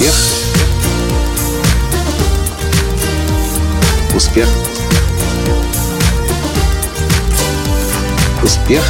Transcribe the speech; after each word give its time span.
Успех. 0.00 0.14
Успех. 4.16 4.48
Успех. 8.42 8.82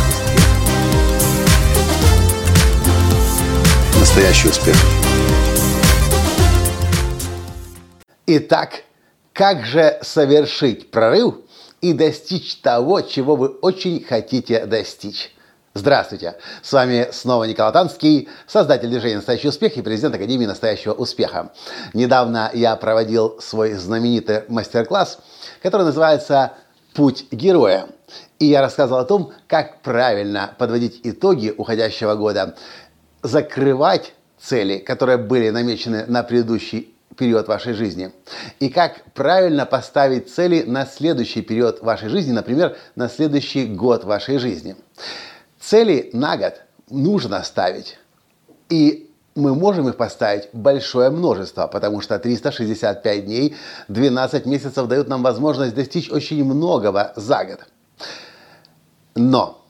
Настоящий 3.99 4.49
успех. 4.51 4.77
Итак, 8.27 8.85
как 9.33 9.67
же 9.67 9.99
совершить 10.03 10.93
прорыв 10.93 11.35
и 11.81 11.93
достичь 11.93 12.55
того, 12.59 13.01
чего 13.01 13.35
вы 13.35 13.49
очень 13.49 14.05
хотите 14.05 14.65
достичь? 14.65 15.33
Здравствуйте! 15.73 16.35
С 16.63 16.73
вами 16.73 17.11
снова 17.13 17.45
Николай 17.45 17.73
Танский, 17.73 18.29
создатель 18.49 18.89
движения 18.89 19.15
«Настоящий 19.15 19.47
успех» 19.47 19.77
и 19.77 19.83
президент 19.83 20.17
Академии 20.17 20.45
«Настоящего 20.45 20.95
успеха». 20.95 21.53
Недавно 21.95 22.51
я 22.53 22.75
проводил 22.75 23.41
свой 23.41 23.75
знаменитый 23.75 24.43
мастер-класс, 24.49 25.21
который 25.63 25.83
называется 25.83 26.55
«Путь 26.93 27.27
героя». 27.31 27.87
И 28.41 28.47
я 28.47 28.63
рассказывал 28.63 29.03
о 29.03 29.05
том, 29.05 29.33
как 29.47 29.81
правильно 29.83 30.57
подводить 30.59 31.03
итоги 31.05 31.55
уходящего 31.57 32.17
года, 32.17 32.57
закрывать 33.23 34.15
цели, 34.41 34.79
которые 34.79 35.19
были 35.19 35.51
намечены 35.51 36.05
на 36.09 36.25
предыдущий 36.25 36.93
период 37.17 37.47
вашей 37.47 37.75
жизни. 37.75 38.11
И 38.59 38.71
как 38.71 39.05
правильно 39.15 39.67
поставить 39.67 40.35
цели 40.35 40.63
на 40.63 40.85
следующий 40.85 41.43
период 41.43 41.81
вашей 41.81 42.09
жизни, 42.09 42.33
например, 42.33 42.77
на 42.97 43.09
следующий 43.09 43.67
год 43.67 44.03
вашей 44.03 44.39
жизни. 44.39 44.75
Цели 45.71 46.11
на 46.13 46.37
год 46.37 46.55
нужно 46.91 47.45
ставить. 47.45 47.97
И 48.71 49.09
мы 49.37 49.55
можем 49.55 49.89
их 49.89 49.97
поставить 49.97 50.49
большое 50.53 51.11
множество, 51.11 51.69
потому 51.69 52.01
что 52.01 52.19
365 52.19 53.25
дней, 53.25 53.55
12 53.87 54.47
месяцев 54.47 54.89
дают 54.89 55.07
нам 55.07 55.23
возможность 55.23 55.77
достичь 55.77 56.11
очень 56.11 56.43
многого 56.43 57.13
за 57.15 57.45
год. 57.45 57.61
Но 59.15 59.65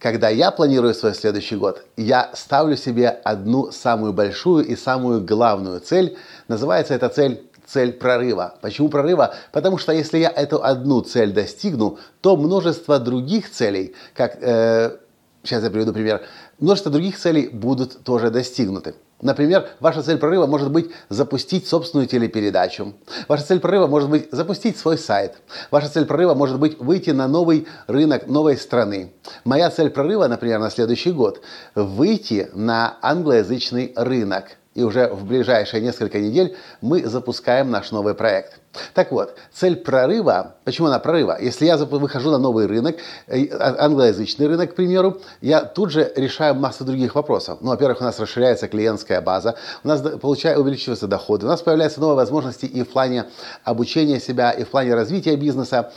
когда 0.00 0.28
я 0.28 0.50
планирую 0.50 0.92
свой 0.92 1.14
следующий 1.14 1.54
год, 1.54 1.84
я 1.96 2.32
ставлю 2.34 2.76
себе 2.76 3.08
одну 3.08 3.70
самую 3.70 4.12
большую 4.12 4.66
и 4.66 4.74
самую 4.74 5.24
главную 5.24 5.78
цель. 5.78 6.18
Называется 6.48 6.94
эта 6.94 7.08
цель 7.10 7.48
цель 7.64 7.92
прорыва. 7.92 8.56
Почему 8.60 8.88
прорыва? 8.88 9.36
Потому 9.52 9.78
что 9.78 9.92
если 9.92 10.18
я 10.18 10.30
эту 10.30 10.64
одну 10.64 11.02
цель 11.02 11.32
достигну, 11.32 11.98
то 12.22 12.36
множество 12.36 12.98
других 12.98 13.52
целей, 13.52 13.94
как 14.14 14.42
э, 14.42 14.96
сейчас 15.42 15.62
я 15.62 15.70
приведу 15.70 15.92
пример, 15.92 16.22
множество 16.58 16.90
других 16.90 17.18
целей 17.18 17.48
будут 17.48 18.02
тоже 18.04 18.30
достигнуты. 18.30 18.94
Например, 19.20 19.68
ваша 19.80 20.02
цель 20.02 20.16
прорыва 20.18 20.46
может 20.46 20.70
быть 20.70 20.90
запустить 21.08 21.66
собственную 21.66 22.06
телепередачу. 22.06 22.94
Ваша 23.26 23.44
цель 23.44 23.58
прорыва 23.58 23.88
может 23.88 24.08
быть 24.08 24.28
запустить 24.30 24.78
свой 24.78 24.96
сайт. 24.96 25.38
Ваша 25.72 25.88
цель 25.88 26.04
прорыва 26.06 26.34
может 26.34 26.60
быть 26.60 26.78
выйти 26.78 27.10
на 27.10 27.26
новый 27.26 27.66
рынок 27.88 28.28
новой 28.28 28.56
страны. 28.56 29.12
Моя 29.44 29.70
цель 29.70 29.90
прорыва, 29.90 30.28
например, 30.28 30.60
на 30.60 30.70
следующий 30.70 31.10
год– 31.10 31.40
выйти 31.74 32.48
на 32.54 32.96
англоязычный 33.02 33.92
рынок 33.96 34.56
и 34.78 34.82
уже 34.84 35.08
в 35.08 35.24
ближайшие 35.24 35.82
несколько 35.82 36.20
недель 36.20 36.56
мы 36.80 37.04
запускаем 37.04 37.68
наш 37.68 37.90
новый 37.90 38.14
проект. 38.14 38.60
Так 38.94 39.10
вот, 39.10 39.34
цель 39.52 39.74
прорыва, 39.74 40.54
почему 40.62 40.86
она 40.86 41.00
прорыва? 41.00 41.36
Если 41.40 41.66
я 41.66 41.76
выхожу 41.76 42.30
на 42.30 42.38
новый 42.38 42.66
рынок, 42.66 42.94
э, 43.26 43.46
а, 43.46 43.84
англоязычный 43.86 44.46
рынок, 44.46 44.70
к 44.70 44.74
примеру, 44.76 45.20
я 45.40 45.62
тут 45.62 45.90
же 45.90 46.12
решаю 46.14 46.54
массу 46.54 46.84
других 46.84 47.16
вопросов. 47.16 47.58
Ну, 47.60 47.70
во-первых, 47.70 48.00
у 48.00 48.04
нас 48.04 48.20
расширяется 48.20 48.68
клиентская 48.68 49.20
база, 49.20 49.56
у 49.82 49.88
нас 49.88 50.00
получается, 50.20 50.62
увеличиваются 50.62 51.08
доходы, 51.08 51.46
у 51.46 51.48
нас 51.48 51.60
появляются 51.60 51.98
новые 52.00 52.16
возможности 52.16 52.66
и 52.66 52.84
в 52.84 52.88
плане 52.88 53.24
обучения 53.64 54.20
себя, 54.20 54.52
и 54.52 54.62
в 54.62 54.68
плане 54.68 54.94
развития 54.94 55.34
бизнеса. 55.34 55.90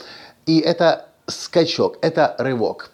И 0.44 0.58
это 0.58 1.06
скачок, 1.28 1.98
это 2.00 2.34
рывок. 2.38 2.90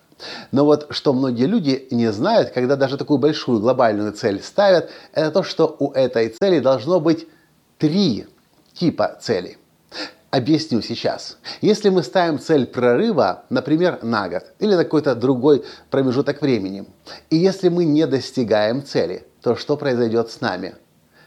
Но 0.52 0.64
вот 0.64 0.86
что 0.90 1.12
многие 1.12 1.46
люди 1.46 1.86
не 1.90 2.10
знают, 2.12 2.50
когда 2.50 2.76
даже 2.76 2.96
такую 2.96 3.18
большую 3.18 3.60
глобальную 3.60 4.12
цель 4.12 4.42
ставят, 4.42 4.90
это 5.12 5.30
то, 5.30 5.42
что 5.42 5.76
у 5.78 5.92
этой 5.92 6.28
цели 6.28 6.58
должно 6.60 7.00
быть 7.00 7.28
три 7.78 8.26
типа 8.74 9.16
целей. 9.20 9.58
Объясню 10.30 10.82
сейчас. 10.82 11.38
Если 11.62 11.88
мы 11.88 12.02
ставим 12.02 12.38
цель 12.38 12.66
прорыва, 12.66 13.44
например, 13.48 14.00
на 14.02 14.28
год 14.28 14.44
или 14.58 14.74
на 14.74 14.84
какой-то 14.84 15.14
другой 15.14 15.64
промежуток 15.90 16.42
времени, 16.42 16.84
и 17.30 17.36
если 17.36 17.70
мы 17.70 17.86
не 17.86 18.06
достигаем 18.06 18.84
цели, 18.84 19.26
то 19.40 19.56
что 19.56 19.78
произойдет 19.78 20.30
с 20.30 20.42
нами? 20.42 20.74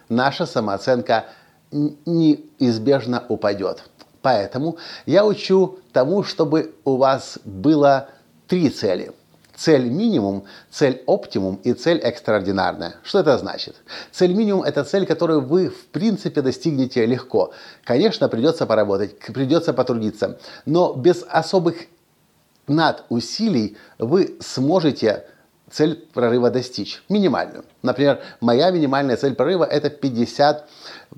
Наша 0.08 0.46
самооценка 0.46 1.26
неизбежно 1.72 3.24
упадет. 3.28 3.84
Поэтому 4.22 4.78
я 5.08 5.26
учу 5.26 5.80
тому, 5.94 6.22
чтобы 6.24 6.76
у 6.84 6.98
вас 6.98 7.40
было 7.44 8.10
три 8.52 8.70
цели. 8.70 9.14
Цель 9.56 9.90
минимум, 9.90 10.44
цель 10.70 11.04
оптимум 11.06 11.56
и 11.64 11.72
цель 11.72 12.00
экстраординарная. 12.00 12.96
Что 13.02 13.20
это 13.20 13.38
значит? 13.38 13.78
Цель 14.12 14.34
минимум– 14.34 14.64
это 14.66 14.84
цель, 14.84 15.06
которую 15.06 15.40
вы 15.40 15.70
в 15.70 15.86
принципе 15.86 16.42
достигнете 16.42 17.06
легко. 17.06 17.54
Конечно, 17.86 18.28
придется 18.28 18.66
поработать, 18.66 19.18
придется 19.20 19.74
потрудиться, 19.74 20.38
но 20.66 20.94
без 20.94 21.24
особых 21.30 21.78
над 22.68 23.06
усилий 23.08 23.78
вы 24.00 24.36
сможете 24.42 25.24
цель 25.72 26.06
прорыва 26.14 26.50
достичь, 26.50 27.02
минимальную. 27.08 27.64
Например, 27.84 28.20
моя 28.42 28.70
минимальная 28.72 29.16
цель 29.16 29.34
прорыва– 29.34 29.64
это 29.72 29.90
50 29.90 30.68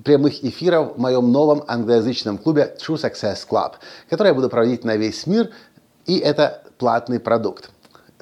прямых 0.04 0.44
эфиров 0.44 0.94
в 0.94 1.00
моем 1.00 1.32
новом 1.32 1.64
англоязычном 1.66 2.38
клубе 2.38 2.76
True 2.78 2.94
Success 2.94 3.44
Club, 3.48 3.72
который 4.08 4.28
я 4.28 4.34
буду 4.34 4.48
проводить 4.48 4.84
на 4.84 4.96
весь 4.96 5.26
мир, 5.26 5.50
и 6.06 6.18
это 6.18 6.62
платный 6.78 7.20
продукт. 7.20 7.70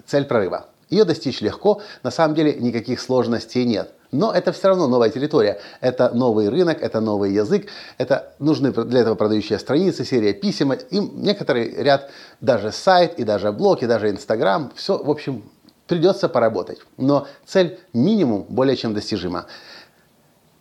Цель 0.07 0.25
прорыва. 0.25 0.67
Ее 0.91 1.05
достичь 1.05 1.41
легко, 1.41 1.81
на 2.03 2.11
самом 2.11 2.35
деле 2.35 2.55
никаких 2.55 3.01
сложностей 3.01 3.65
нет. 3.65 3.93
Но 4.11 4.31
это 4.31 4.53
все 4.53 4.69
равно 4.69 4.89
новая 4.89 5.09
территория. 5.09 5.59
Это 5.81 6.11
новый 6.11 6.51
рынок, 6.51 6.83
это 6.83 7.01
новый 7.01 7.33
язык, 7.33 7.67
это 7.97 8.35
нужны 8.39 8.71
для 8.71 9.01
этого 9.01 9.15
продающие 9.15 9.59
страницы, 9.59 10.05
серия 10.05 10.35
писем, 10.35 10.73
и 10.75 10.99
некоторый 10.99 11.75
ряд, 11.83 12.11
даже 12.43 12.73
сайт, 12.73 13.19
и 13.19 13.25
даже 13.25 13.53
блог, 13.53 13.83
и 13.83 13.87
даже 13.87 14.11
Инстаграм. 14.11 14.71
Все, 14.77 15.03
в 15.03 15.11
общем, 15.11 15.43
придется 15.87 16.29
поработать. 16.29 16.79
Но 16.99 17.27
цель 17.47 17.79
минимум 17.95 18.45
более 18.51 18.77
чем 18.77 18.93
достижима. 18.93 19.47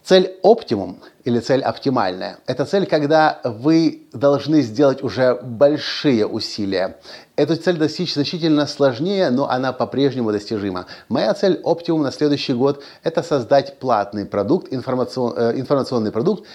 Цель 0.03 0.35
оптимум 0.41 0.99
или 1.25 1.39
цель 1.39 1.61
оптимальная– 1.61 2.39
это 2.47 2.65
цель, 2.65 2.87
когда 2.87 3.39
вы 3.43 4.07
должны 4.13 4.61
сделать 4.61 5.03
уже 5.03 5.35
большие 5.35 6.25
усилия. 6.25 6.97
Эту 7.35 7.55
цель 7.55 7.77
достичь 7.77 8.15
значительно 8.15 8.65
сложнее, 8.65 9.29
но 9.29 9.47
она 9.47 9.73
по-прежнему 9.73 10.31
достижима. 10.31 10.87
Моя 11.07 11.35
цель 11.35 11.61
оптимум 11.63 12.01
на 12.01 12.11
следующий 12.11 12.53
год– 12.53 12.83
это 13.03 13.21
создать 13.21 13.77
платный 13.77 14.25
продукт, 14.25 14.73
информацион, 14.73 15.33
э, 15.37 15.59
информационный 15.59 16.11
продукт, 16.11 16.47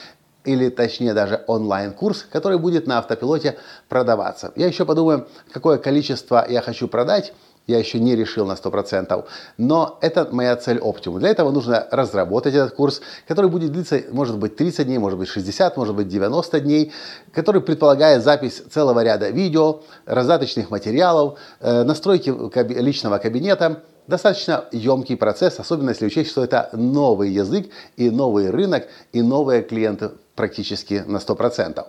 или 0.44 0.68
точнее 0.68 1.14
даже 1.14 1.44
онлайн-курс, 1.46 2.26
который 2.30 2.58
будет 2.58 2.88
на 2.88 2.98
автопилоте 2.98 3.56
продаваться. 3.88 4.52
Я 4.56 4.66
еще 4.66 4.84
подумаю, 4.84 5.28
какое 5.52 5.78
количество 5.78 6.44
я 6.48 6.62
хочу 6.62 6.88
продать, 6.88 7.32
я 7.66 7.78
еще 7.78 7.98
не 7.98 8.14
решил 8.14 8.46
на 8.46 8.52
100%, 8.52 9.24
но 9.58 9.98
это 10.00 10.28
моя 10.30 10.56
цель 10.56 10.78
оптимум. 10.78 11.18
Для 11.18 11.30
этого 11.30 11.50
нужно 11.50 11.86
разработать 11.90 12.54
этот 12.54 12.74
курс, 12.74 13.00
который 13.26 13.50
будет 13.50 13.72
длиться, 13.72 14.02
может 14.12 14.38
быть, 14.38 14.56
30 14.56 14.86
дней, 14.86 14.98
может 14.98 15.18
быть, 15.18 15.28
60, 15.28 15.76
может 15.76 15.94
быть, 15.94 16.08
90 16.08 16.60
дней, 16.60 16.92
который 17.32 17.60
предполагает 17.60 18.22
запись 18.22 18.62
целого 18.70 19.02
ряда 19.02 19.30
видео, 19.30 19.82
раздаточных 20.04 20.70
материалов, 20.70 21.38
э, 21.60 21.82
настройки 21.82 22.32
личного 22.80 23.18
кабинета, 23.18 23.82
достаточно 24.06 24.66
емкий 24.72 25.16
процесс, 25.16 25.58
особенно 25.58 25.90
если 25.90 26.06
учесть, 26.06 26.30
что 26.30 26.44
это 26.44 26.70
новый 26.72 27.30
язык 27.30 27.68
и 27.96 28.10
новый 28.10 28.50
рынок 28.50 28.86
и 29.12 29.22
новые 29.22 29.62
клиенты 29.62 30.10
практически 30.34 31.02
на 31.06 31.16
100%. 31.16 31.84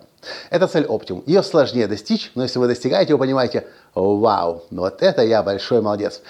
Это 0.50 0.68
цель 0.68 0.86
оптимум. 0.86 1.24
Ее 1.26 1.44
сложнее 1.44 1.88
достичь, 1.88 2.32
но 2.36 2.44
если 2.44 2.60
вы 2.60 2.68
достигаете, 2.68 3.14
вы 3.14 3.20
понимаете, 3.20 3.68
вау, 3.94 4.64
ну 4.72 4.82
вот 4.84 5.04
это 5.04 5.22
я 5.24 5.44
большой 5.44 5.82
молодец. 5.82 6.22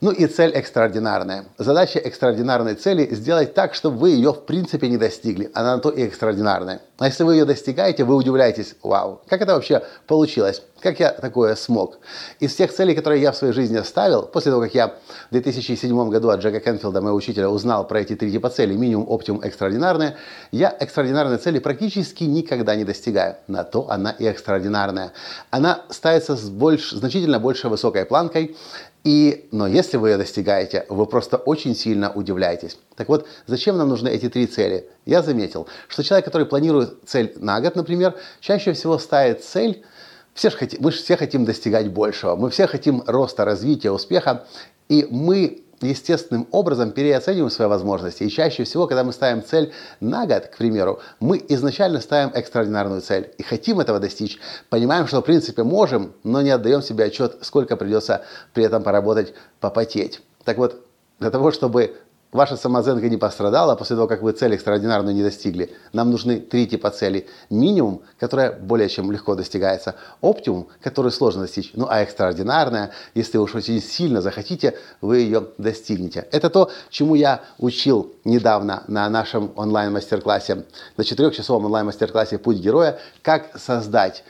Ну 0.00 0.10
и 0.10 0.26
цель 0.26 0.50
экстраординарная. 0.50 1.46
Задача 1.56 1.98
экстраординарной 1.98 2.74
цели 2.74 3.08
сделать 3.14 3.54
так, 3.54 3.74
чтобы 3.74 3.98
вы 3.98 4.10
ее 4.10 4.32
в 4.32 4.44
принципе 4.44 4.88
не 4.88 4.98
достигли. 4.98 5.50
Она 5.54 5.76
на 5.76 5.80
то 5.80 5.88
и 5.88 6.02
экстраординарная. 6.02 6.82
А 6.98 7.06
если 7.06 7.24
вы 7.24 7.34
ее 7.34 7.44
достигаете, 7.44 8.04
вы 8.04 8.14
удивляетесь, 8.14 8.76
вау, 8.82 9.20
как 9.26 9.40
это 9.42 9.54
вообще 9.54 9.82
получилось? 10.06 10.62
Как 10.80 11.00
я 11.00 11.10
такое 11.10 11.56
смог? 11.56 11.98
Из 12.38 12.54
тех 12.54 12.72
целей, 12.72 12.94
которые 12.94 13.22
я 13.22 13.32
в 13.32 13.36
своей 13.36 13.54
жизни 13.54 13.80
ставил, 13.80 14.22
после 14.22 14.52
того, 14.52 14.62
как 14.62 14.74
я 14.74 14.88
в 14.88 15.32
2007 15.32 16.10
году 16.10 16.28
от 16.28 16.40
Джека 16.40 16.60
Кенфилда, 16.60 17.00
моего 17.00 17.16
учителя, 17.16 17.48
узнал 17.48 17.86
про 17.86 18.00
эти 18.00 18.14
три 18.14 18.30
типа 18.30 18.50
целей, 18.50 18.76
минимум, 18.76 19.06
оптимум, 19.08 19.40
экстраординарные, 19.40 20.16
я 20.52 20.76
экстраординарные 20.78 21.38
цели 21.38 21.58
практически 21.58 22.24
никогда 22.24 22.76
не 22.76 22.84
достигаю. 22.84 23.36
На 23.48 23.64
то 23.64 23.90
она 23.90 24.10
и 24.10 24.24
экстраординарная. 24.26 25.12
Она 25.50 25.82
ставится 25.88 26.36
с 26.36 26.50
больш, 26.50 26.90
значительно 26.90 27.40
больше 27.40 27.68
высокой 27.68 28.04
планкой, 28.04 28.54
И, 29.04 29.48
но 29.52 29.66
если 29.66 29.98
вы 29.98 30.10
ее 30.10 30.16
достигаете, 30.16 30.86
вы 30.88 31.04
просто 31.04 31.36
очень 31.36 31.76
сильно 31.76 32.10
удивляетесь. 32.10 32.78
Так 32.96 33.08
вот, 33.08 33.26
зачем 33.46 33.76
нам 33.76 33.90
нужны 33.90 34.08
эти 34.08 34.30
три 34.30 34.46
цели? 34.46 34.88
Я 35.04 35.22
заметил, 35.22 35.68
что 35.88 36.02
человек, 36.02 36.24
который 36.24 36.46
планирует 36.46 36.96
цель 37.04 37.34
на 37.36 37.60
год, 37.60 37.76
например, 37.76 38.14
чаще 38.40 38.72
всего 38.72 38.98
ставит 38.98 39.44
цель 39.44 39.84
все 40.32 40.50
же 40.50 40.56
хотим, 40.56 40.82
мы 40.82 40.90
же 40.90 40.98
все 40.98 41.16
хотим 41.16 41.44
достигать 41.44 41.88
большего, 41.88 42.34
мы 42.34 42.50
все 42.50 42.66
хотим 42.66 43.04
роста, 43.06 43.44
развития, 43.44 43.90
успеха, 43.90 44.46
и 44.88 45.06
мы 45.10 45.63
естественным 45.80 46.46
образом 46.50 46.92
переоцениваем 46.92 47.50
свои 47.50 47.68
возможности. 47.68 48.24
И 48.24 48.30
чаще 48.30 48.64
всего, 48.64 48.86
когда 48.86 49.04
мы 49.04 49.12
ставим 49.12 49.42
цель 49.42 49.72
на 50.00 50.26
год, 50.26 50.46
к 50.46 50.56
примеру, 50.56 51.00
мы 51.20 51.44
изначально 51.48 52.00
ставим 52.00 52.30
экстраординарную 52.34 53.00
цель 53.00 53.32
и 53.38 53.42
хотим 53.42 53.80
этого 53.80 54.00
достичь. 54.00 54.38
Понимаем, 54.70 55.06
что 55.06 55.20
в 55.20 55.24
принципе 55.24 55.62
можем, 55.62 56.12
но 56.22 56.42
не 56.42 56.50
отдаем 56.50 56.82
себе 56.82 57.04
отчет, 57.04 57.38
сколько 57.42 57.76
придется 57.76 58.24
при 58.52 58.64
этом 58.64 58.82
поработать, 58.82 59.34
попотеть. 59.60 60.20
Так 60.44 60.58
вот, 60.58 60.84
для 61.20 61.30
того, 61.30 61.50
чтобы 61.50 61.96
ваша 62.34 62.56
самооценка 62.56 63.08
не 63.08 63.16
пострадала 63.16 63.76
после 63.76 63.96
того, 63.96 64.08
как 64.08 64.20
вы 64.20 64.32
цель 64.32 64.54
экстраординарную 64.54 65.14
не 65.14 65.22
достигли. 65.22 65.72
Нам 65.92 66.10
нужны 66.10 66.40
три 66.40 66.66
типа 66.66 66.90
целей. 66.90 67.26
Минимум, 67.48 68.02
которая 68.18 68.52
более 68.52 68.88
чем 68.88 69.10
легко 69.12 69.36
достигается. 69.36 69.94
Оптимум, 70.20 70.66
который 70.82 71.12
сложно 71.12 71.42
достичь. 71.42 71.70
Ну 71.74 71.86
а 71.88 72.02
экстраординарная, 72.02 72.90
если 73.14 73.38
уж 73.38 73.54
очень 73.54 73.80
сильно 73.80 74.20
захотите, 74.20 74.76
вы 75.00 75.18
ее 75.18 75.46
достигнете. 75.58 76.26
Это 76.32 76.50
то, 76.50 76.70
чему 76.90 77.14
я 77.14 77.40
учил 77.58 78.12
недавно 78.24 78.82
на 78.88 79.08
нашем 79.08 79.52
онлайн-мастер-классе, 79.54 80.64
на 80.96 81.04
четырехчасовом 81.04 81.66
онлайн-мастер-классе 81.66 82.38
«Путь 82.38 82.56
героя», 82.56 82.98
как 83.22 83.56
создать, 83.56 84.24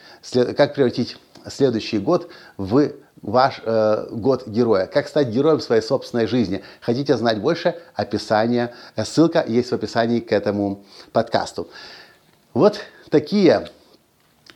как 0.55 0.75
превратить 0.75 1.17
следующий 1.47 1.97
год 1.97 2.29
в 2.57 2.91
ваш 3.21 3.61
э, 3.63 4.07
год 4.11 4.47
героя. 4.47 4.85
Как 4.87 5.07
стать 5.07 5.29
героем 5.29 5.59
своей 5.59 5.81
собственной 5.81 6.27
жизни. 6.27 6.63
Хотите 6.81 7.17
знать 7.17 7.39
больше? 7.39 7.75
Описание. 7.95 8.73
Э, 8.95 9.05
ссылка 9.05 9.43
есть 9.47 9.71
в 9.71 9.75
описании 9.75 10.19
к 10.19 10.31
этому 10.31 10.83
подкасту. 11.11 11.67
Вот 12.53 12.79
такие 13.09 13.69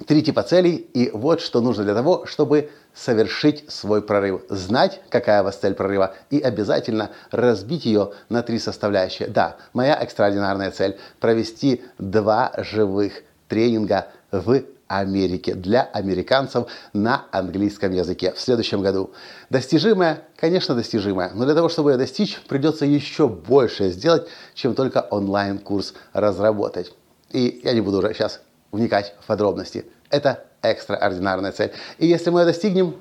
три 0.08 0.24
типа 0.24 0.44
целей. 0.44 0.76
И 0.94 1.10
вот 1.12 1.42
что 1.42 1.62
нужно 1.62 1.84
для 1.84 1.94
того, 1.94 2.26
чтобы 2.26 2.70
совершить 2.94 3.70
свой 3.72 4.02
прорыв. 4.02 4.42
Знать, 4.50 5.02
какая 5.10 5.42
у 5.42 5.46
вас 5.46 5.58
цель 5.58 5.74
прорыва, 5.74 6.16
и 6.30 6.40
обязательно 6.40 7.12
разбить 7.32 7.86
ее 7.86 8.12
на 8.30 8.42
три 8.42 8.60
составляющие. 8.60 9.28
Да, 9.28 9.58
моя 9.74 9.96
экстраординарная 9.96 10.72
цель– 10.72 10.98
провести 11.20 11.84
два 11.98 12.52
живых 12.58 13.14
тренинга 13.48 14.08
в 14.32 14.64
Америке 14.90 15.54
для 15.54 15.84
американцев 15.84 16.68
на 16.94 17.26
английском 17.32 17.94
языке 17.94 18.34
в 18.34 18.42
следующем 18.42 18.82
году. 18.82 19.12
Достижимое? 19.50 20.24
Конечно, 20.36 20.76
достижимое. 20.76 21.32
Но 21.36 21.46
для 21.46 21.54
того, 21.54 21.70
чтобы 21.70 21.92
ее 21.92 21.98
достичь, 21.98 22.40
придется 22.48 22.86
еще 22.86 23.30
больше 23.30 23.90
сделать, 23.92 24.28
чем 24.56 24.74
только 24.74 25.00
онлайн-курс 25.00 25.94
разработать. 26.12 26.92
И 27.30 27.62
я 27.64 27.74
не 27.74 27.82
буду 27.82 28.00
уже 28.00 28.14
сейчас 28.16 28.42
вникать 28.72 29.14
в 29.22 29.28
подробности. 29.28 29.86
Это 30.10 30.44
экстраординарная 30.64 31.52
цель. 31.52 31.72
И 32.00 32.08
если 32.08 32.32
мы 32.32 32.42
ее 32.42 32.46
достигнем, 32.48 32.96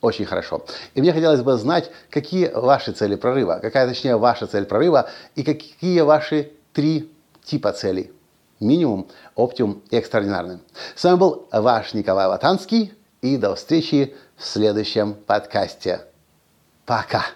очень 0.00 0.24
хорошо. 0.24 0.64
И 0.94 1.00
мне 1.00 1.12
хотелось 1.12 1.42
бы 1.42 1.56
знать, 1.56 1.90
какие 2.08 2.52
ваши 2.54 2.92
цели 2.92 3.16
прорыва, 3.16 3.58
какая 3.60 3.88
точнее 3.88 4.16
ваша 4.16 4.46
цель 4.46 4.64
прорыва 4.64 5.10
и 5.34 5.42
какие 5.42 6.00
ваши 6.02 6.52
три 6.72 7.12
типа 7.44 7.72
целей 7.72 8.12
минимум, 8.62 9.08
оптимум 9.34 9.82
и 9.90 9.96
экстраординарным. 9.96 10.60
С 10.94 11.04
вами 11.04 11.16
был 11.16 11.48
ваш 11.52 11.92
Николай 11.94 12.26
Латанский 12.26 12.94
и 13.20 13.36
до 13.36 13.54
встречи 13.54 14.14
в 14.36 14.44
следующем 14.44 15.14
подкасте. 15.14 16.00
Пока! 16.86 17.26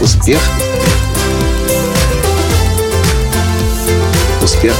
Успех! 0.00 0.40
Успех! 4.42 4.74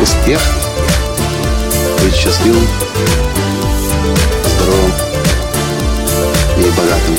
Успех! 0.00 0.40
Быть 2.02 2.14
счастливым, 2.14 2.66
здоровым 4.56 4.92
и 6.58 6.70
богатым. 6.76 7.16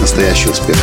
Настоящий 0.00 0.50
успех! 0.50 0.76